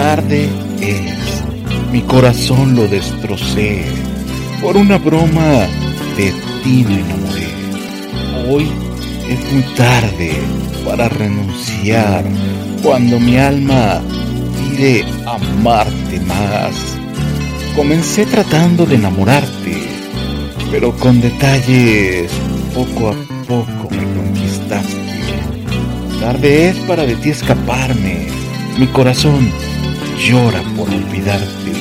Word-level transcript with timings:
tarde 0.00 0.48
es. 0.80 1.44
Mi 1.92 2.00
corazón 2.00 2.74
lo 2.74 2.88
destrocé. 2.88 3.84
Por 4.62 4.78
una 4.78 4.96
broma 4.96 5.66
de 6.16 6.32
ti 6.62 6.86
me 6.88 7.00
enamoré. 7.00 7.50
Hoy 8.48 8.66
es 9.28 9.52
muy 9.52 9.62
tarde 9.74 10.32
para 10.86 11.10
renunciar 11.10 12.24
cuando 12.82 13.20
mi 13.20 13.36
alma 13.36 14.00
pide 14.58 15.04
amarte 15.26 16.18
más. 16.20 16.74
Comencé 17.76 18.24
tratando 18.24 18.86
de 18.86 18.94
enamorarte, 18.94 19.76
pero 20.70 20.96
con 20.96 21.20
detalles 21.20 22.32
poco 22.74 23.10
a 23.10 23.14
poco 23.46 23.90
me 23.90 24.04
conquistaste. 24.16 24.96
Tarde 26.20 26.70
es 26.70 26.76
para 26.88 27.04
de 27.04 27.16
ti 27.16 27.28
escaparme. 27.28 28.28
Mi 28.78 28.86
corazón 28.86 29.50
llora 30.20 30.62
por 30.76 30.88
olvidarte. 30.88 31.72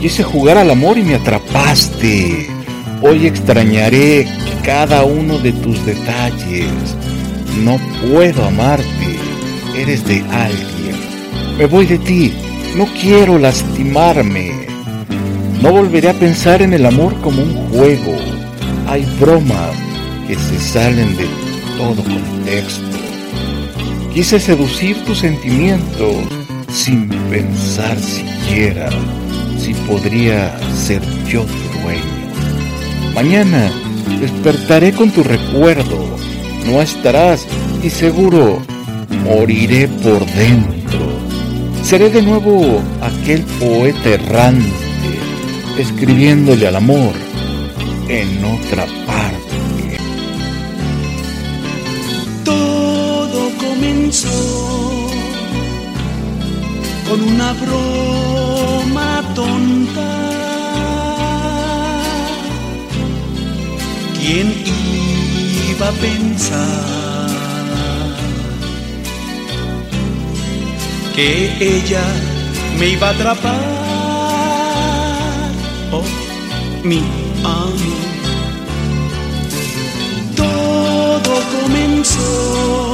Quise 0.00 0.22
jugar 0.22 0.58
al 0.58 0.70
amor 0.70 0.98
y 0.98 1.02
me 1.02 1.14
atrapaste. 1.14 2.48
Hoy 3.02 3.26
extrañaré 3.26 4.26
cada 4.64 5.04
uno 5.04 5.38
de 5.38 5.52
tus 5.52 5.84
detalles. 5.86 6.70
No 7.62 7.78
puedo 8.08 8.44
amarte. 8.44 9.16
Eres 9.76 10.04
de 10.06 10.20
alguien. 10.30 10.96
Me 11.56 11.66
voy 11.66 11.86
de 11.86 11.98
ti. 11.98 12.32
No 12.76 12.86
quiero 13.00 13.38
lastimarme. 13.38 14.66
No 15.62 15.72
volveré 15.72 16.10
a 16.10 16.14
pensar 16.14 16.62
en 16.62 16.72
el 16.72 16.86
amor 16.86 17.14
como 17.20 17.42
un 17.42 17.54
juego. 17.70 18.16
Hay 18.88 19.04
bromas 19.20 19.76
que 20.26 20.34
se 20.34 20.58
salen 20.60 21.16
de 21.16 21.26
todo 21.76 22.02
contexto. 22.02 22.98
Quise 24.12 24.40
seducir 24.40 25.04
tus 25.04 25.18
sentimientos 25.18 26.37
sin 26.72 27.08
pensar 27.30 27.98
siquiera 27.98 28.90
si 29.58 29.74
podría 29.74 30.58
ser 30.74 31.02
yo 31.26 31.42
tu 31.42 31.80
dueño. 31.82 33.14
Mañana 33.14 33.70
despertaré 34.20 34.92
con 34.92 35.10
tu 35.10 35.22
recuerdo, 35.22 36.16
no 36.66 36.80
estarás 36.80 37.46
y 37.82 37.90
seguro 37.90 38.62
moriré 39.24 39.88
por 39.88 40.24
dentro. 40.26 41.18
Seré 41.82 42.10
de 42.10 42.22
nuevo 42.22 42.82
aquel 43.00 43.42
poeta 43.58 44.10
errante, 44.10 44.70
escribiéndole 45.78 46.66
al 46.66 46.76
amor 46.76 47.14
en 48.08 48.44
otra 48.44 48.86
parte. 49.06 49.98
Todo 52.44 53.50
comenzó 53.58 54.97
con 57.08 57.22
una 57.22 57.52
broma 57.54 59.22
tonta. 59.34 60.10
¿Quién 64.18 64.52
iba 65.70 65.88
a 65.88 65.92
pensar 65.92 67.28
que 71.16 71.28
ella 71.76 72.04
me 72.78 72.88
iba 72.90 73.08
a 73.08 73.10
atrapar? 73.10 73.64
Oh, 75.92 76.04
mi 76.84 77.00
amor. 77.42 77.98
Todo 80.36 81.32
comenzó 81.62 82.92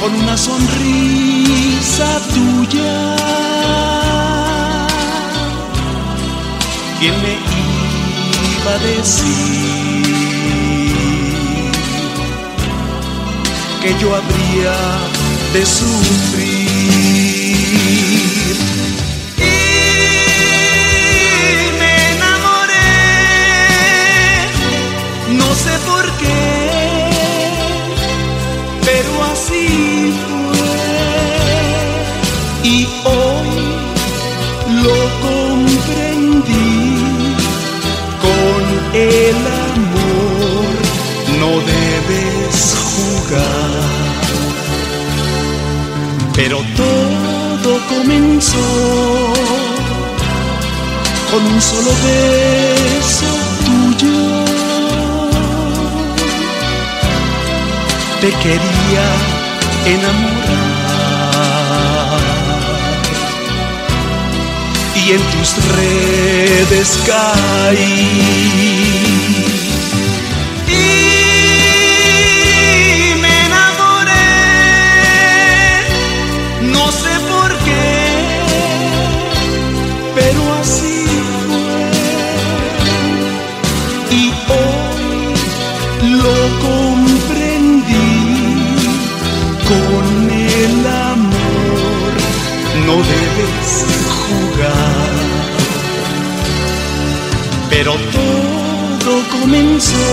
con 0.00 0.14
una 0.22 0.36
sonrisa 0.36 1.35
tuya. 2.34 3.16
¿Quién 6.98 7.14
me 7.22 7.34
iba 8.54 8.72
a 8.72 8.78
decir 8.78 10.06
que 13.82 13.90
yo 14.00 14.08
habría 14.14 14.76
de 15.52 15.62
sufrir? 15.66 16.86
Pero 46.36 46.62
todo 46.76 47.80
comenzó 47.88 49.32
con 51.30 51.46
un 51.46 51.62
solo 51.62 51.90
beso 52.04 53.26
tuyo. 53.64 54.44
Te 58.20 58.30
quería 58.42 59.06
enamorar 59.86 61.06
y 64.94 65.12
en 65.12 65.22
tus 65.32 65.50
redes 65.74 66.88
caí. 67.06 69.05
Pero 97.78 97.92
todo 99.04 99.22
comenzó 99.38 100.08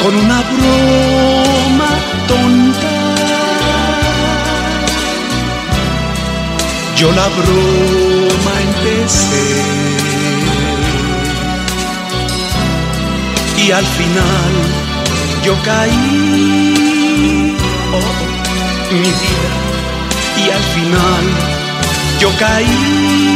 con 0.00 0.14
una 0.14 0.40
broma 0.52 1.90
tonta. 2.28 2.94
Yo 6.96 7.10
la 7.10 7.26
broma 7.38 8.54
empecé 8.68 9.48
y 13.66 13.72
al 13.72 13.86
final 13.98 14.52
yo 15.44 15.54
caí, 15.64 17.56
oh, 17.98 18.94
mi 18.94 19.10
vida, 19.22 19.54
y 20.36 20.50
al 20.50 20.64
final 20.76 21.24
yo 22.20 22.30
caí. 22.38 23.29